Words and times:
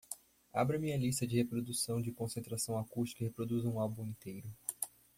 Abra 0.51 0.79
minha 0.79 0.97
lista 0.97 1.27
de 1.27 1.37
reprodução 1.37 2.01
de 2.01 2.11
concentração 2.11 2.75
acústica 2.75 3.23
e 3.23 3.27
reproduza 3.27 3.69
um 3.69 3.79
álbum 3.79 4.07
inteiro 4.07 4.49